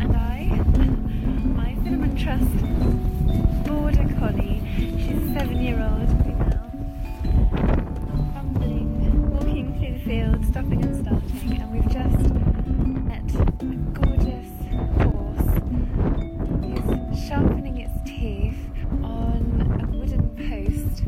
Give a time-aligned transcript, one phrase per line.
[0.00, 0.44] And I,
[1.54, 4.62] my Cinnamon Trust border collie.
[4.76, 6.70] She's a seven-year-old female,
[8.34, 12.30] fumbling, walking through the field, stopping and starting, and we've just
[13.04, 13.28] met
[13.60, 13.64] a
[13.98, 14.50] gorgeous
[15.02, 15.50] horse
[16.62, 18.58] who's sharpening its teeth
[19.02, 21.02] on a wooden post.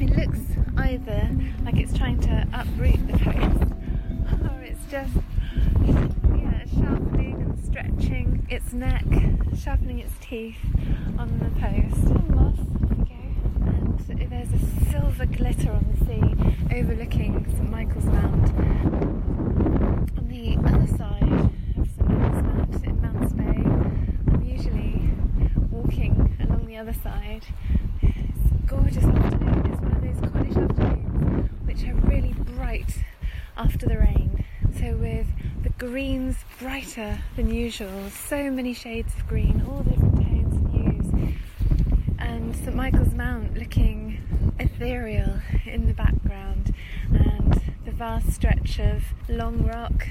[0.00, 0.40] It looks
[0.78, 1.30] either
[1.64, 3.72] like it's trying to uproot the post,
[4.50, 5.12] or it's just
[7.68, 9.04] stretching its neck,
[9.56, 10.56] sharpening its teeth
[11.18, 12.14] on the post.
[12.30, 13.14] Moss, there we go.
[14.08, 18.48] And there's a silver glitter on the sea overlooking St Michael's Mount.
[20.16, 23.62] On the other side of St Michael's Mount in Mounts Bay,
[24.32, 25.02] I'm usually
[25.70, 27.44] walking along the other side.
[28.00, 29.72] It's a gorgeous afternoon.
[29.72, 33.04] It's one of those Cornish afternoons which are really bright
[33.56, 34.44] after the rain.
[34.78, 35.26] So with
[35.78, 41.06] greens brighter than usual, so many shades of green, all different tones and hues,
[42.18, 44.20] and St Michael's Mount looking
[44.58, 46.74] ethereal in the background,
[47.10, 50.08] and the vast stretch of Long Rock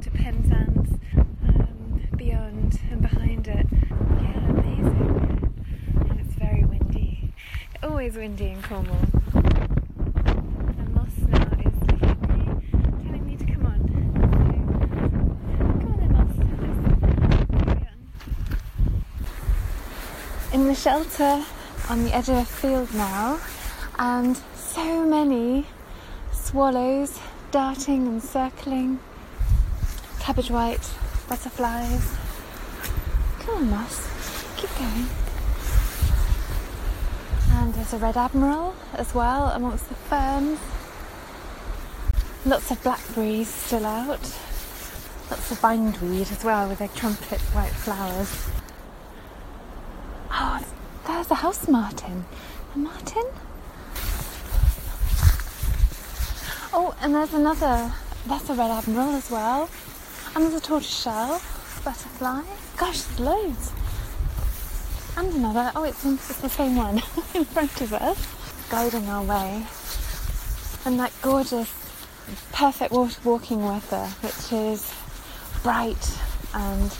[0.00, 3.66] to Penzance um, beyond and behind it.
[3.90, 5.54] Yeah, amazing.
[6.08, 7.34] And it's very windy.
[7.82, 9.04] Always windy in Cornwall.
[9.34, 12.44] And Moss now is looking at me,
[13.04, 13.80] telling me to come on.
[15.58, 16.34] So, come on then, Moss.
[16.60, 17.98] Let's carry on.
[20.58, 21.44] In the shelter
[21.88, 23.38] on the edge of a field now,
[23.96, 25.66] and so many
[26.32, 27.20] swallows
[27.52, 28.98] darting and circling,
[30.18, 30.82] cabbage white,
[31.28, 32.12] butterflies.
[33.38, 34.08] Come on, Moss,
[34.56, 35.06] keep going.
[37.52, 40.58] And there's a red admiral as well amongst the ferns.
[42.44, 44.36] Lots of blackberries still out.
[45.30, 48.57] Lots of bindweed as well with their trumpet white flowers.
[51.18, 52.24] There's a house martin.
[52.76, 53.24] A martin?
[56.72, 57.92] Oh, and there's another.
[58.28, 59.68] That's a red admiral as well.
[60.36, 61.42] And there's a tortoiseshell
[61.84, 62.42] butterfly.
[62.76, 63.72] Gosh, there's loads.
[65.16, 65.72] And another.
[65.74, 66.98] Oh, it's, it's the same one
[67.34, 69.66] in front of us, guiding our way.
[70.84, 71.68] And that gorgeous,
[72.52, 74.94] perfect water walking weather, which is
[75.64, 76.16] bright
[76.54, 76.96] and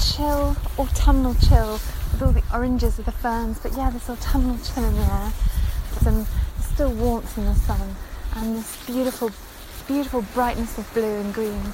[0.00, 1.74] chill, autumnal chill,
[2.12, 3.58] with all the oranges of the ferns.
[3.58, 5.32] But yeah, this autumnal chill in the air.
[6.00, 6.26] Some
[6.60, 7.96] still warmth in the sun,
[8.36, 9.30] and this beautiful,
[9.86, 11.72] beautiful brightness of blue and green.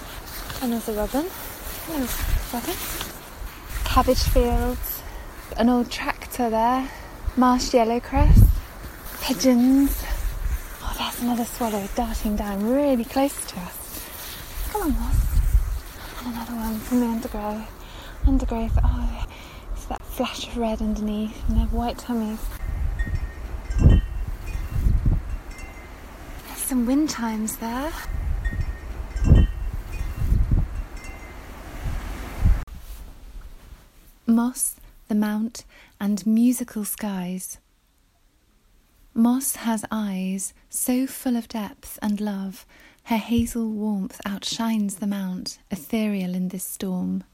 [0.62, 1.26] And there's a robin.
[1.86, 2.06] Hello,
[2.52, 2.74] robin.
[3.84, 5.02] Cabbage fields,
[5.56, 6.90] an old tractor there,
[7.36, 8.48] marsh yellowcrest,
[9.20, 10.02] pigeons.
[10.82, 14.04] Oh, there's another swallow darting down really close to us.
[14.70, 15.40] Come on, Moss.
[16.18, 17.85] And another one from the undergrowth.
[18.24, 19.26] Undergrowth, oh,
[19.72, 22.40] it's that flash of red underneath and their white tummies.
[23.78, 24.00] There's
[26.54, 27.92] some wind chimes there.
[34.26, 34.76] Moss,
[35.08, 35.64] the Mount,
[36.00, 37.58] and musical skies.
[39.14, 42.66] Moss has eyes so full of depth and love,
[43.04, 47.24] her hazel warmth outshines the mount, ethereal in this storm.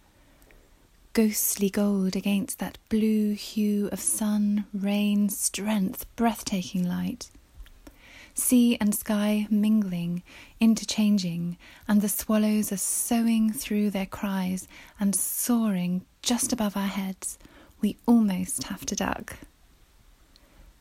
[1.14, 7.30] Ghostly gold against that blue hue of sun, rain, strength, breathtaking light.
[8.32, 10.22] Sea and sky mingling,
[10.58, 14.66] interchanging, and the swallows are soaring through their cries
[14.98, 17.38] and soaring just above our heads.
[17.82, 19.36] We almost have to duck.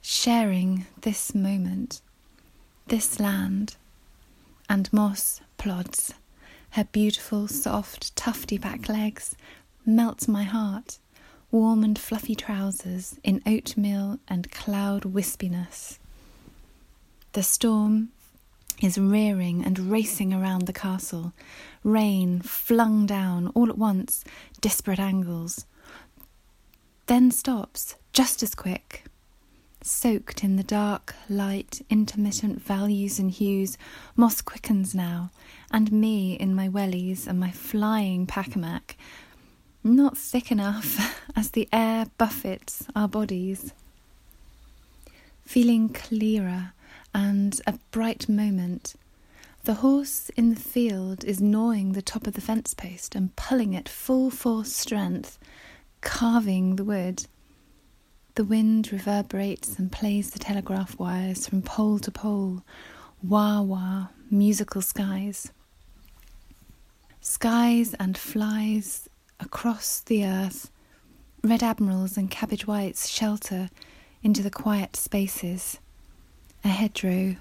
[0.02, 2.00] Sharing this moment,
[2.88, 3.76] this land,
[4.70, 6.14] and Moss plods,
[6.72, 9.36] her beautiful, soft, tufty back legs
[9.86, 11.00] melts my heart,
[11.52, 16.00] warm and fluffy trousers in oatmeal and cloud wispiness.
[17.34, 18.10] The storm
[18.82, 21.34] is rearing and racing around the castle,
[21.84, 24.24] rain flung down all at once,
[24.60, 25.66] disparate angles,
[27.08, 29.06] then stops just as quick.
[29.84, 33.78] Soaked in the dark, light, intermittent values and hues,
[34.16, 35.32] Moss quickens now,
[35.72, 38.96] and me in my wellies and my flying packamack,
[39.84, 43.74] not thick enough as the air buffets our bodies.
[45.44, 46.74] Feeling clearer
[47.14, 48.96] and a bright moment,
[49.64, 53.74] the horse in the field is gnawing the top of the fence post and pulling
[53.74, 55.38] it full force strength,
[56.02, 57.26] carving the wood.
[58.36, 62.64] The wind reverberates and plays the telegraph wires from pole to pole.
[63.22, 65.52] Wah wah, musical skies.
[67.20, 69.08] Skies and flies
[69.42, 70.72] across the earth,
[71.44, 73.70] red admirals and cabbage whites shelter
[74.24, 75.80] into the quiet spaces.
[76.64, 77.36] A hedgerow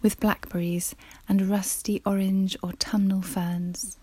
[0.00, 0.94] with blackberries
[1.28, 3.98] and rusty orange autumnal ferns.